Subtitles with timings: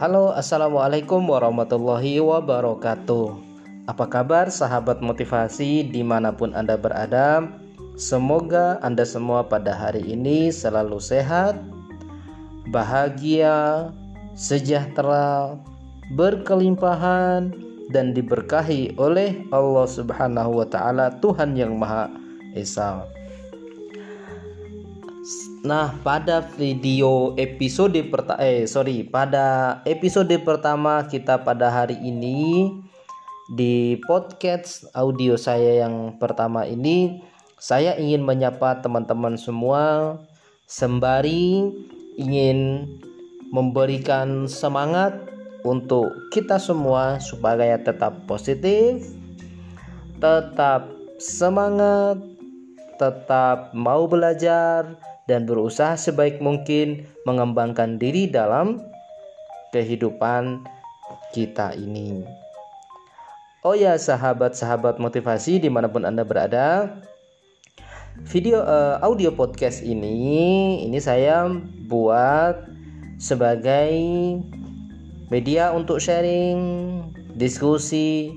[0.00, 3.36] Halo, assalamualaikum warahmatullahi wabarakatuh.
[3.84, 7.44] Apa kabar, sahabat motivasi, di mana pun Anda berada?
[8.00, 11.60] Semoga Anda semua pada hari ini selalu sehat,
[12.72, 13.92] bahagia,
[14.32, 15.60] sejahtera,
[16.16, 17.52] berkelimpahan,
[17.92, 22.08] dan diberkahi oleh Allah Subhanahu wa Ta'ala, Tuhan yang Maha
[22.56, 23.04] Esa.
[25.60, 32.72] Nah, pada video episode pertama eh sorry, pada episode pertama kita pada hari ini
[33.52, 37.20] di podcast audio saya yang pertama ini
[37.60, 40.16] saya ingin menyapa teman-teman semua
[40.64, 41.68] sembari
[42.16, 42.88] ingin
[43.52, 45.12] memberikan semangat
[45.68, 49.04] untuk kita semua supaya tetap positif,
[50.16, 50.88] tetap
[51.20, 52.16] semangat,
[52.96, 58.82] tetap mau belajar dan berusaha sebaik mungkin mengembangkan diri dalam
[59.70, 60.66] kehidupan
[61.30, 62.26] kita ini.
[63.62, 66.98] Oh ya sahabat-sahabat motivasi di mana pun anda berada,
[68.26, 71.46] video uh, audio podcast ini ini saya
[71.86, 72.66] buat
[73.20, 73.92] sebagai
[75.30, 76.58] media untuk sharing,
[77.38, 78.34] diskusi,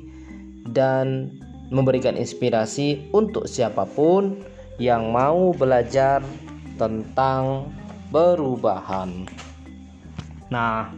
[0.70, 1.34] dan
[1.74, 4.38] memberikan inspirasi untuk siapa pun
[4.78, 6.22] yang mau belajar
[6.84, 7.72] tentang
[8.12, 9.24] perubahan.
[10.52, 10.92] Nah,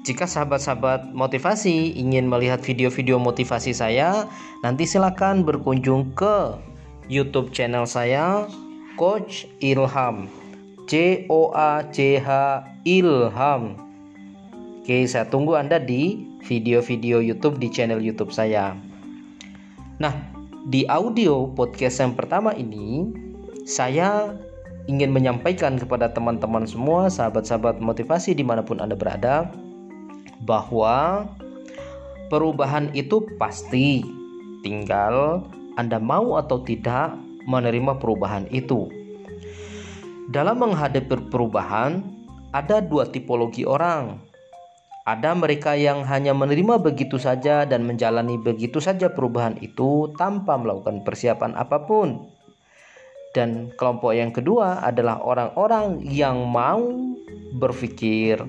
[0.00, 4.24] jika sahabat-sahabat motivasi ingin melihat video-video motivasi saya,
[4.64, 6.56] nanti silakan berkunjung ke
[7.12, 8.48] YouTube channel saya
[8.96, 10.32] Coach Ilham.
[10.88, 13.78] C O A C H Ilham.
[14.82, 18.74] Oke, saya tunggu Anda di video-video YouTube di channel YouTube saya.
[20.02, 20.10] Nah,
[20.66, 23.06] di audio podcast yang pertama ini
[23.68, 24.34] saya
[24.88, 29.50] ingin menyampaikan kepada teman-teman semua, sahabat-sahabat motivasi di mana pun Anda berada,
[30.44, 31.28] bahwa
[32.32, 34.00] perubahan itu pasti,
[34.64, 35.44] tinggal
[35.76, 38.88] Anda mau atau tidak menerima perubahan itu.
[40.30, 42.06] Dalam menghadapi perubahan,
[42.54, 44.22] ada dua tipologi orang.
[45.08, 51.02] Ada mereka yang hanya menerima begitu saja dan menjalani begitu saja perubahan itu tanpa melakukan
[51.02, 52.30] persiapan apa pun.
[53.30, 56.82] Dan kelompok yang kedua adalah orang-orang yang mau
[57.54, 58.42] berpikir,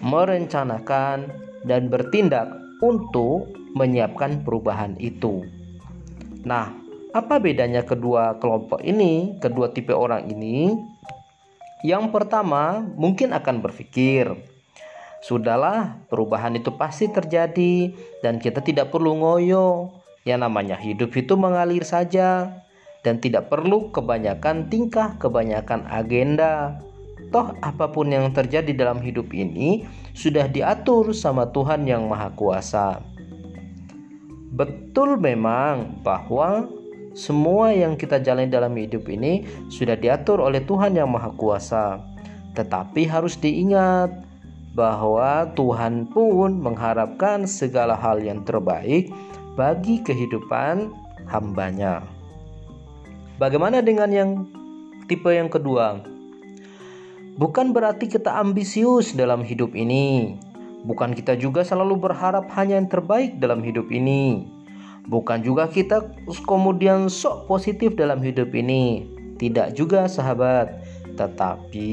[0.00, 1.28] merencanakan,
[1.68, 2.48] dan bertindak
[2.80, 5.44] untuk menyiapkan perubahan itu.
[6.42, 6.74] Nah,
[7.12, 10.74] apa bedanya kedua kelompok ini, kedua tipe orang ini?
[11.84, 14.32] Yang pertama, mungkin akan berpikir,
[15.20, 17.92] "Sudahlah, perubahan itu pasti terjadi
[18.24, 19.92] dan kita tidak perlu ngoyo.
[20.22, 22.61] Yang namanya hidup itu mengalir saja."
[23.02, 26.78] Dan tidak perlu kebanyakan tingkah, kebanyakan agenda.
[27.34, 33.02] Toh apa pun yang terjadi dalam hidup ini sudah diatur sama Tuhan yang Maha Kuasa.
[34.52, 36.68] Betul memang bahwa
[37.16, 42.04] semua yang kita jalani dalam hidup ini sudah diatur oleh Tuhan yang Maha Kuasa.
[42.52, 44.12] Tetapi harus diingat
[44.76, 49.08] bahwa Tuhan pun mengharapkan segala hal yang terbaik
[49.56, 50.92] bagi kehidupan
[51.28, 52.04] hambanya.
[53.42, 54.46] Bagaimana dengan yang
[55.10, 55.98] tipe yang kedua?
[57.34, 60.38] Bukan berarti kita ambisius dalam hidup ini.
[60.86, 64.46] Bukan kita juga selalu berharap hanya yang terbaik dalam hidup ini.
[65.10, 66.06] Bukan juga kita
[66.46, 69.10] kemudian sok positif dalam hidup ini.
[69.42, 70.78] Tidak juga sahabat.
[71.18, 71.90] Tetapi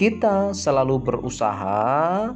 [0.00, 2.32] kita selalu berusaha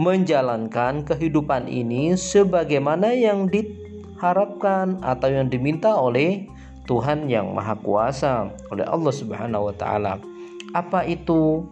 [0.00, 6.48] menjalankan kehidupan ini sebagaimana yang diharapkan atau yang diminta oleh
[6.88, 10.20] Tuhan yang Maha Kuasa oleh Allah Subhanahu wa taala.
[10.76, 11.66] Apa itu?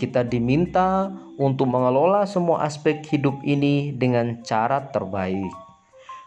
[0.00, 5.52] Kita diminta untuk mengelola semua aspek hidup ini dengan cara terbaik.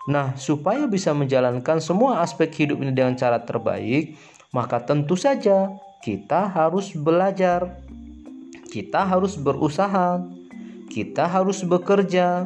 [0.05, 4.13] Nah, supaya bisa menjalankan semua aspek hidup ini dengan cara terbaik,
[4.53, 5.73] maka tentu saja
[6.05, 7.81] kita harus belajar.
[8.69, 10.21] Kita harus berusaha.
[10.91, 12.45] Kita harus bekerja.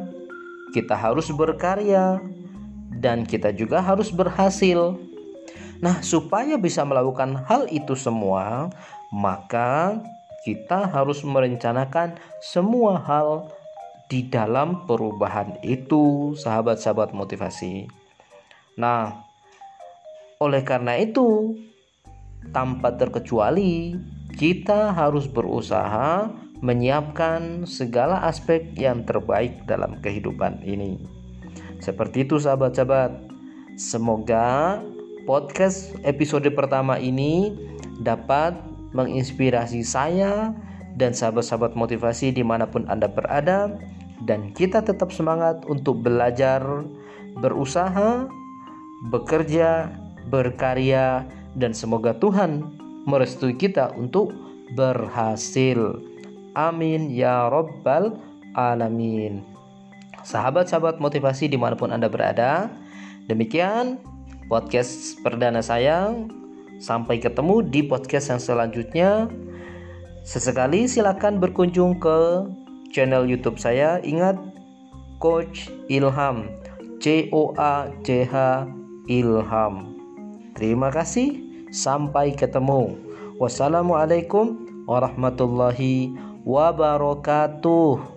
[0.71, 2.23] Kita harus berkarya
[2.97, 4.97] dan kita juga harus berhasil
[5.77, 8.73] Nah, supaya bisa melakukan hal itu semua,
[9.13, 10.01] maka
[10.41, 13.51] kita harus merencanakan semua hal
[14.07, 17.85] di dalam perubahan itu, sahabat-sahabat motivasi.
[18.79, 19.21] Nah,
[20.39, 21.59] oleh karena itu,
[22.55, 23.99] tanpa terkecuali,
[24.37, 26.31] kita harus berusaha
[26.63, 30.97] menyiapkan segala aspek yang terbaik dalam kehidupan ini.
[31.77, 33.29] Seperti itu, sahabat-sahabat.
[33.77, 34.81] Semoga
[35.27, 37.51] podcast episode pertama ini
[37.99, 38.55] dapat
[38.95, 40.55] menginspirasi saya
[40.95, 43.75] dan sahabat-sahabat motivasi di mana pun Anda berada
[44.23, 46.63] dan kita tetap semangat untuk belajar,
[47.43, 48.25] berusaha,
[49.11, 49.91] bekerja,
[50.31, 51.27] berkarya
[51.59, 52.63] dan semoga Tuhan
[53.05, 54.33] merestui kita untuk
[54.79, 56.01] berhasil.
[56.57, 58.17] Amin ya Rabbal
[58.57, 59.45] Alamin.
[60.25, 62.73] Sahabat-sahabat motivasi di mana pun Anda berada,
[63.29, 64.01] demikian
[64.47, 66.15] podcast perdana saya.
[66.79, 69.27] Sampai ketemu di podcast yang selanjutnya.
[70.23, 72.47] Sesekali silakan berkunjung ke
[72.91, 73.99] channel YouTube saya.
[74.03, 74.39] Ingat
[75.19, 76.47] Coach Ilham.
[76.97, 78.65] C O A C H
[79.05, 79.93] Ilham.
[80.57, 81.45] Terima kasih.
[81.69, 82.97] Sampai ketemu.
[83.37, 86.15] Wassalamualaikum warahmatullahi
[86.47, 88.16] wabarakatuh.